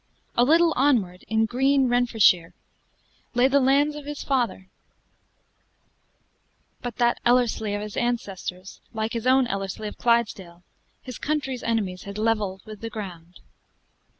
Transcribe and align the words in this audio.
A 0.35 0.43
little 0.43 0.73
onward, 0.75 1.23
in 1.27 1.45
green 1.45 1.87
Renfrewshire, 1.87 2.55
lay 3.35 3.47
the 3.47 3.59
lands 3.59 3.95
of 3.95 4.05
his 4.07 4.23
father; 4.23 4.67
but 6.81 6.95
that 6.95 7.19
Ellerslie 7.23 7.75
of 7.75 7.83
his 7.83 7.95
ancestors, 7.95 8.81
like 8.95 9.13
his 9.13 9.27
own 9.27 9.45
Ellerslie 9.45 9.89
of 9.89 9.99
Clydesdale, 9.99 10.63
his 11.03 11.19
country's 11.19 11.61
enemies 11.61 12.01
had 12.05 12.17
leveled 12.17 12.63
with 12.65 12.81
the 12.81 12.89
ground. 12.89 13.41